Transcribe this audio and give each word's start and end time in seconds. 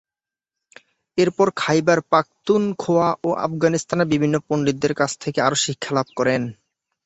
এরপর 1.17 1.47
খাইবার 1.55 1.99
পাখতুনখোয়া 2.11 3.09
ও 3.23 3.29
আফগানিস্তানের 3.39 4.11
বিভিন্ন 4.13 4.35
পণ্ডিতদের 4.47 4.93
কাছ 4.93 5.11
থেকে 5.19 5.39
আরো 5.41 5.57
শিক্ষা 5.65 5.91
লাভ 5.95 6.07
করেন। 6.15 6.41